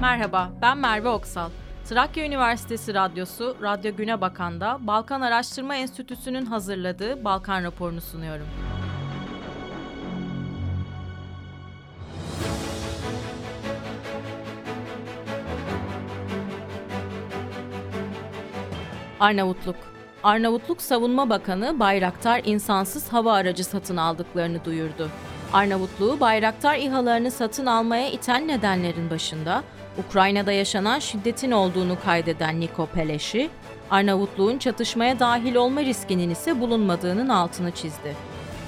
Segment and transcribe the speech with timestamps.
[0.00, 1.50] Merhaba, ben Merve Oksal.
[1.88, 8.46] Trakya Üniversitesi Radyosu, Radyo Güne Bakan'da Balkan Araştırma Enstitüsü'nün hazırladığı Balkan raporunu sunuyorum.
[19.20, 19.76] Arnavutluk
[20.22, 25.10] Arnavutluk Savunma Bakanı Bayraktar insansız hava aracı satın aldıklarını duyurdu.
[25.52, 29.62] Arnavutluğu Bayraktar İHA'larını satın almaya iten nedenlerin başında
[29.98, 33.50] Ukrayna'da yaşanan şiddetin olduğunu kaydeden Niko Peleşi,
[33.90, 38.16] Arnavutluğun çatışmaya dahil olma riskinin ise bulunmadığının altını çizdi.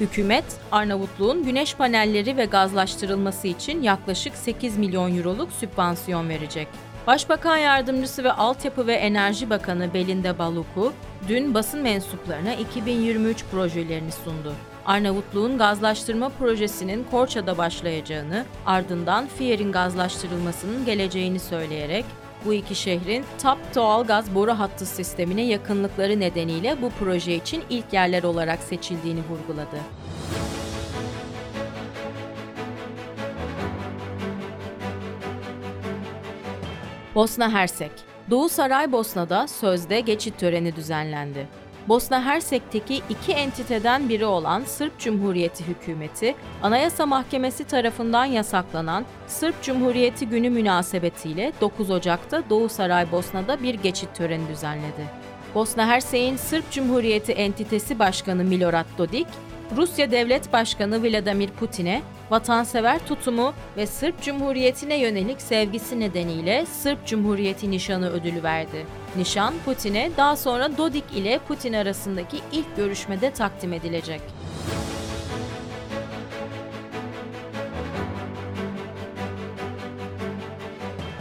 [0.00, 6.68] Hükümet, Arnavutluğun güneş panelleri ve gazlaştırılması için yaklaşık 8 milyon euroluk sübvansiyon verecek.
[7.06, 10.92] Başbakan Yardımcısı ve Altyapı ve Enerji Bakanı Belinda Baluku,
[11.28, 14.52] dün basın mensuplarına 2023 projelerini sundu.
[14.86, 22.04] Arnavutluğun gazlaştırma projesinin Korça'da başlayacağını, ardından Fiyer'in gazlaştırılmasının geleceğini söyleyerek,
[22.44, 27.92] bu iki şehrin TAP doğal gaz boru hattı sistemine yakınlıkları nedeniyle bu proje için ilk
[27.92, 29.76] yerler olarak seçildiğini vurguladı.
[37.14, 37.92] Bosna Hersek
[38.30, 41.48] Doğu Saraybosna'da sözde geçit töreni düzenlendi.
[41.88, 50.28] Bosna Hersek'teki iki entiteden biri olan Sırp Cumhuriyeti hükümeti, Anayasa Mahkemesi tarafından yasaklanan Sırp Cumhuriyeti
[50.28, 55.10] Günü münasebetiyle 9 Ocak'ta Doğu Saraybosna'da bir geçit töreni düzenledi.
[55.54, 59.26] Bosna Hersek'in Sırp Cumhuriyeti Entitesi Başkanı Milorad Dodik,
[59.76, 67.70] Rusya Devlet Başkanı Vladimir Putin'e vatansever tutumu ve Sırp Cumhuriyeti'ne yönelik sevgisi nedeniyle Sırp Cumhuriyeti
[67.70, 68.86] Nişanı ödülü verdi.
[69.16, 74.20] Nişan Putin'e daha sonra Dodik ile Putin arasındaki ilk görüşmede takdim edilecek.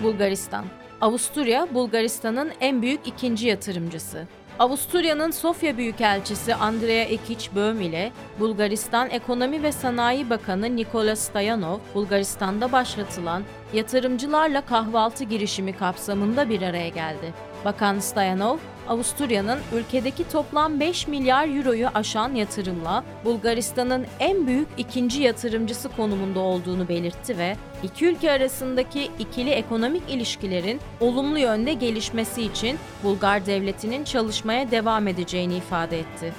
[0.04, 0.66] Bulgaristan
[1.02, 4.28] Avusturya, Bulgaristan'ın en büyük ikinci yatırımcısı.
[4.60, 12.72] Avusturya'nın Sofya Büyükelçisi Andrea Ekiç Böhm ile Bulgaristan Ekonomi ve Sanayi Bakanı Nikola Stoyanov, Bulgaristan'da
[12.72, 17.34] başlatılan yatırımcılarla kahvaltı girişimi kapsamında bir araya geldi.
[17.66, 18.58] Bakan Stoyanov,
[18.88, 26.88] Avusturya'nın ülkedeki toplam 5 milyar euroyu aşan yatırımla Bulgaristan'ın en büyük ikinci yatırımcısı konumunda olduğunu
[26.88, 34.72] belirtti ve iki ülke arasındaki ikili ekonomik ilişkilerin olumlu yönde gelişmesi için Bulgar devletinin çalışmaya
[34.72, 36.34] devam edeceğini ifade etti.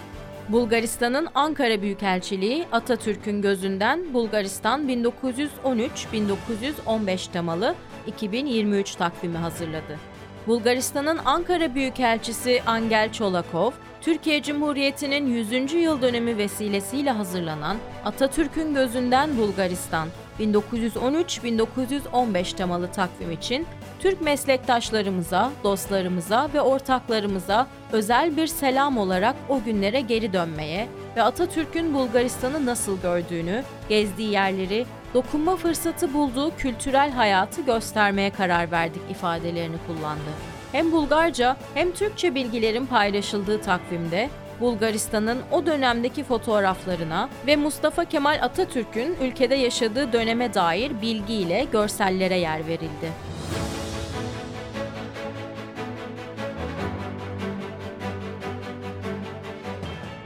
[0.49, 7.75] Bulgaristan'ın Ankara Büyükelçiliği Atatürk'ün gözünden Bulgaristan 1913-1915 temalı
[8.06, 9.99] 2023 takvimi hazırladı.
[10.47, 15.72] Bulgaristan'ın Ankara Büyükelçisi Angel Çolakov, Türkiye Cumhuriyeti'nin 100.
[15.72, 20.09] yıl dönemi vesilesiyle hazırlanan Atatürk'ün Gözünden Bulgaristan
[20.41, 23.66] 1913-1915 temalı takvim için
[24.05, 31.95] Türk meslektaşlarımıza, dostlarımıza ve ortaklarımıza özel bir selam olarak o günlere geri dönmeye ve Atatürk'ün
[31.95, 40.31] Bulgaristan'ı nasıl gördüğünü, gezdiği yerleri, dokunma fırsatı bulduğu kültürel hayatı göstermeye karar verdik ifadelerini kullandı.
[40.73, 49.17] Hem Bulgarca hem Türkçe bilgilerin paylaşıldığı takvimde Bulgaristan'ın o dönemdeki fotoğraflarına ve Mustafa Kemal Atatürk'ün
[49.23, 53.34] ülkede yaşadığı döneme dair bilgiyle görsellere yer verildi.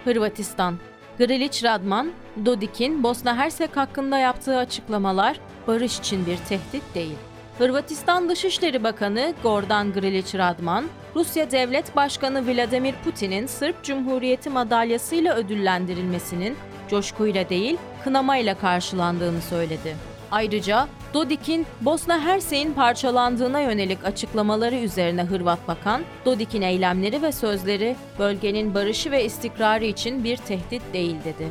[0.08, 0.78] Hırvatistan
[1.18, 2.12] Grilic Radman,
[2.44, 7.16] Dodik'in Bosna Hersek hakkında yaptığı açıklamalar barış için bir tehdit değil.
[7.58, 10.84] Hırvatistan Dışişleri Bakanı Gordan Grilic Radman,
[11.16, 16.56] Rusya Devlet Başkanı Vladimir Putin'in Sırp Cumhuriyeti madalyasıyla ödüllendirilmesinin
[16.90, 19.96] coşkuyla değil, kınamayla karşılandığını söyledi.
[20.30, 28.74] Ayrıca Dodik'in Bosna Hersek'in parçalandığına yönelik açıklamaları üzerine Hırvat Bakan, Dodik'in eylemleri ve sözleri bölgenin
[28.74, 31.48] barışı ve istikrarı için bir tehdit değil dedi.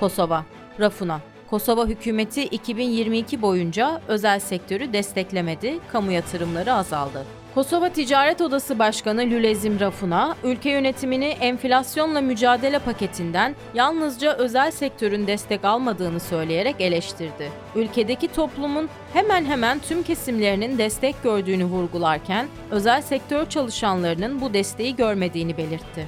[0.00, 0.44] Kosova,
[0.80, 1.20] Rafuna
[1.50, 7.26] Kosova hükümeti 2022 boyunca özel sektörü desteklemedi, kamu yatırımları azaldı.
[7.58, 15.64] Kosova Ticaret Odası Başkanı Lülezim Rafuna, ülke yönetimini enflasyonla mücadele paketinden yalnızca özel sektörün destek
[15.64, 17.50] almadığını söyleyerek eleştirdi.
[17.74, 25.56] Ülkedeki toplumun hemen hemen tüm kesimlerinin destek gördüğünü vurgularken, özel sektör çalışanlarının bu desteği görmediğini
[25.56, 26.06] belirtti.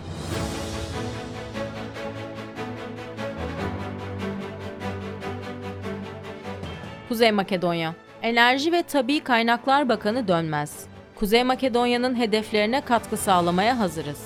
[7.09, 10.90] Kuzey Makedonya Enerji ve Tabi Kaynaklar Bakanı Dönmez
[11.21, 14.21] Kuzey Makedonya'nın hedeflerine katkı sağlamaya hazırız.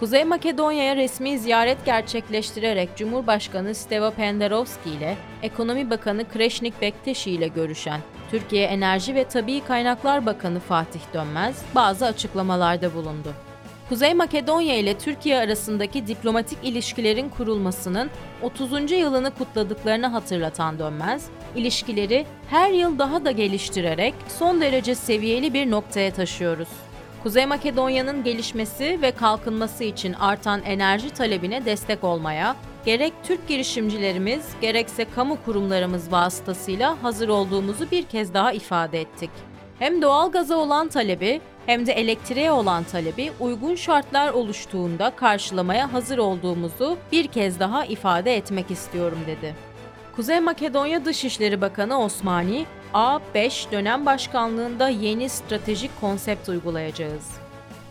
[0.00, 8.00] Kuzey Makedonya'ya resmi ziyaret gerçekleştirerek Cumhurbaşkanı Stevo Penderovski ile Ekonomi Bakanı Kreşnik Bekteşi ile görüşen
[8.30, 13.34] Türkiye Enerji ve Tabii Kaynaklar Bakanı Fatih Dönmez bazı açıklamalarda bulundu.
[13.88, 18.10] Kuzey Makedonya ile Türkiye arasındaki diplomatik ilişkilerin kurulmasının
[18.42, 18.90] 30.
[18.90, 21.26] yılını kutladıklarını hatırlatan Dönmez,
[21.56, 26.68] ilişkileri her yıl daha da geliştirerek son derece seviyeli bir noktaya taşıyoruz.
[27.22, 35.06] Kuzey Makedonya'nın gelişmesi ve kalkınması için artan enerji talebine destek olmaya, gerek Türk girişimcilerimiz gerekse
[35.14, 39.30] kamu kurumlarımız vasıtasıyla hazır olduğumuzu bir kez daha ifade ettik.
[39.78, 46.18] Hem doğal gaza olan talebi hem de elektriğe olan talebi uygun şartlar oluştuğunda karşılamaya hazır
[46.18, 49.54] olduğumuzu bir kez daha ifade etmek istiyorum dedi.
[50.16, 57.30] Kuzey Makedonya Dışişleri Bakanı Osmani, A5 dönem başkanlığında yeni stratejik konsept uygulayacağız.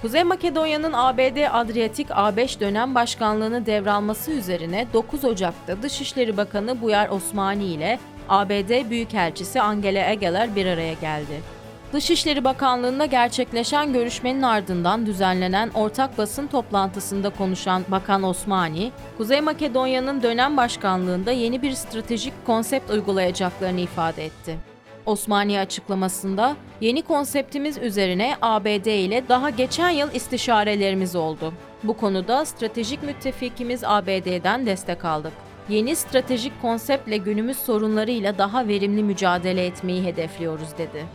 [0.02, 7.66] Kuzey Makedonya'nın ABD Adriyatik A5 dönem başkanlığını devralması üzerine 9 Ocak'ta Dışişleri Bakanı Buyar Osmani
[7.66, 8.00] ile
[8.30, 11.57] ABD Büyükelçisi Angela Egeler bir araya geldi.
[11.94, 20.58] Dışişleri Bakanlığı'nda gerçekleşen görüşmenin ardından düzenlenen ortak basın toplantısında konuşan Bakan Osmani, Kuzey Makedonya'nın dönem
[20.58, 24.58] başkanlığında yeni bir stratejik konsept uygulayacaklarını ifade etti.
[25.06, 31.54] Osmani açıklamasında yeni konseptimiz üzerine ABD ile daha geçen yıl istişarelerimiz oldu.
[31.84, 35.34] Bu konuda stratejik müttefikimiz ABD'den destek aldık.
[35.70, 41.06] Yeni stratejik konseptle günümüz sorunlarıyla daha verimli mücadele etmeyi hedefliyoruz dedi.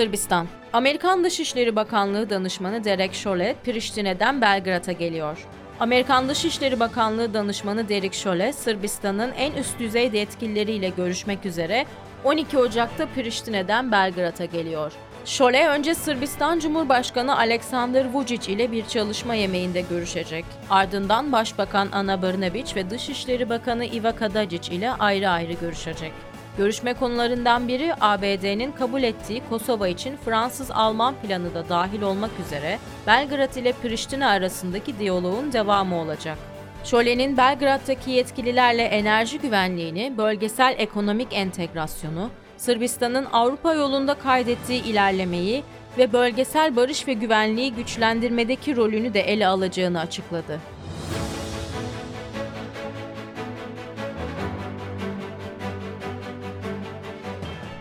[0.00, 5.46] Sırbistan Amerikan Dışişleri Bakanlığı danışmanı Derek Şole, Priştine'den Belgrad'a geliyor.
[5.80, 11.86] Amerikan Dışişleri Bakanlığı danışmanı Derek Şole, Sırbistan'ın en üst düzey yetkilileriyle görüşmek üzere
[12.24, 14.92] 12 Ocak'ta Priştine'den Belgrad'a geliyor.
[15.24, 20.44] Şole önce Sırbistan Cumhurbaşkanı Aleksandar Vučić ile bir çalışma yemeğinde görüşecek.
[20.70, 26.12] Ardından Başbakan Ana Brnabić ve Dışişleri Bakanı Iva Kadacic ile ayrı ayrı görüşecek.
[26.58, 33.54] Görüşme konularından biri ABD'nin kabul ettiği Kosova için Fransız-Alman planı da dahil olmak üzere Belgrad
[33.54, 36.38] ile Priştine arasındaki diyaloğun devamı olacak.
[36.84, 45.62] Şole'nin Belgrad'daki yetkililerle enerji güvenliğini, bölgesel ekonomik entegrasyonu, Sırbistan'ın Avrupa yolunda kaydettiği ilerlemeyi
[45.98, 50.60] ve bölgesel barış ve güvenliği güçlendirmedeki rolünü de ele alacağını açıkladı.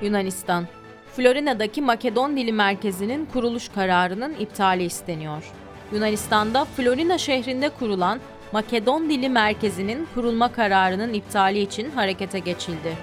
[0.01, 0.67] Yunanistan
[1.15, 5.43] Florina'daki Makedon Dili Merkezi'nin kuruluş kararının iptali isteniyor.
[5.93, 8.19] Yunanistan'da Florina şehrinde kurulan
[8.51, 12.97] Makedon Dili Merkezi'nin kurulma kararının iptali için harekete geçildi.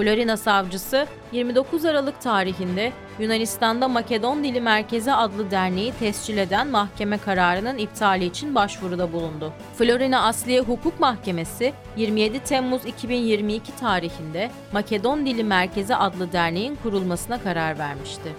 [0.00, 7.78] Florina savcısı 29 Aralık tarihinde Yunanistan'da Makedon Dili Merkezi adlı derneği tescil eden mahkeme kararının
[7.78, 9.52] iptali için başvuruda bulundu.
[9.78, 17.78] Florina Asliye Hukuk Mahkemesi 27 Temmuz 2022 tarihinde Makedon Dili Merkezi adlı derneğin kurulmasına karar
[17.78, 18.32] vermişti.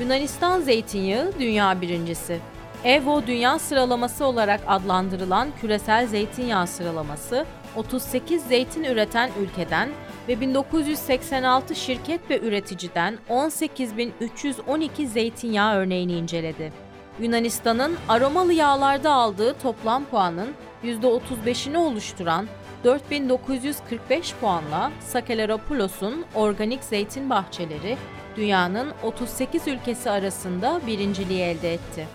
[0.00, 2.40] Yunanistan zeytinyağı dünya birincisi.
[2.84, 7.46] EVO Dünya Sıralaması olarak adlandırılan küresel zeytinyağı sıralaması,
[7.76, 9.88] 38 zeytin üreten ülkeden
[10.30, 16.72] ve 1986 şirket ve üreticiden 18.312 zeytinyağı örneğini inceledi.
[17.20, 20.48] Yunanistan'ın aromalı yağlarda aldığı toplam puanın
[20.84, 22.46] %35'ini oluşturan
[22.84, 27.96] 4945 puanla Sakelaropoulos'un organik zeytin bahçeleri
[28.36, 32.06] dünyanın 38 ülkesi arasında birinciliği elde etti.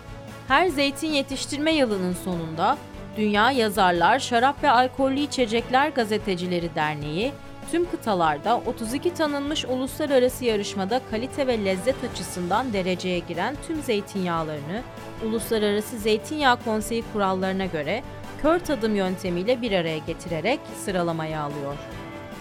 [0.48, 2.78] Her zeytin yetiştirme yılının sonunda
[3.18, 7.32] Dünya Yazarlar, Şarap ve Alkollü İçecekler Gazetecileri Derneği
[7.72, 14.82] tüm kıtalarda 32 tanınmış uluslararası yarışmada kalite ve lezzet açısından dereceye giren tüm zeytinyağlarını
[15.26, 18.04] Uluslararası Zeytinyağı Konseyi kurallarına göre
[18.42, 21.76] kör tadım yöntemiyle bir araya getirerek sıralamaya alıyor.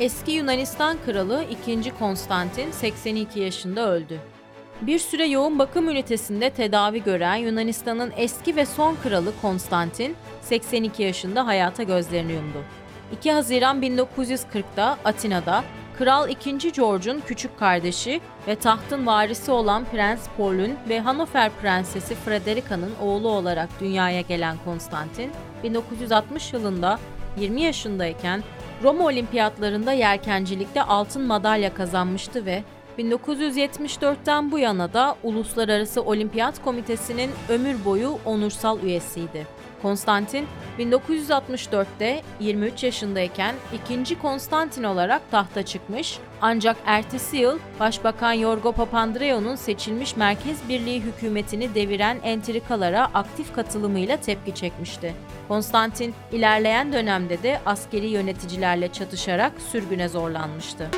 [0.01, 1.91] Eski Yunanistan kralı 2.
[1.99, 4.21] Konstantin 82 yaşında öldü.
[4.81, 11.47] Bir süre yoğun bakım ünitesinde tedavi gören Yunanistan'ın eski ve son kralı Konstantin 82 yaşında
[11.47, 12.59] hayata gözlerini yumdu.
[13.15, 15.65] 2 Haziran 1940'da Atina'da
[15.99, 16.73] Kral II.
[16.73, 23.69] George'un küçük kardeşi ve tahtın varisi olan Prens Paul'un ve Hanover Prensesi Frederica'nın oğlu olarak
[23.81, 25.31] dünyaya gelen Konstantin,
[25.63, 26.99] 1960 yılında
[27.39, 28.43] 20 yaşındayken
[28.83, 32.63] Roma Olimpiyatlarında yelkencilikte altın madalya kazanmıştı ve
[32.99, 39.47] 1974'ten bu yana da Uluslararası Olimpiyat Komitesi'nin ömür boyu onursal üyesiydi.
[39.85, 40.47] Konstantin
[40.79, 50.17] 1964'te 23 yaşındayken ikinci Konstantin olarak tahta çıkmış ancak ertesi yıl Başbakan Yorgo Papandreou'nun seçilmiş
[50.17, 55.15] Merkez Birliği hükümetini deviren entrikalara aktif katılımıyla tepki çekmişti.
[55.49, 60.89] Konstantin ilerleyen dönemde de askeri yöneticilerle çatışarak sürgüne zorlanmıştı.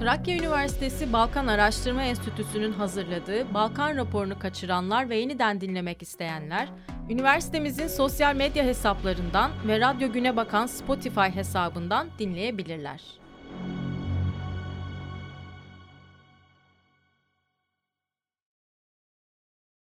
[0.00, 6.68] Trakya Üniversitesi Balkan Araştırma Enstitüsü'nün hazırladığı Balkan raporunu kaçıranlar ve yeniden dinlemek isteyenler,
[7.10, 13.19] üniversitemizin sosyal medya hesaplarından ve Radyo Güne Bakan Spotify hesabından dinleyebilirler.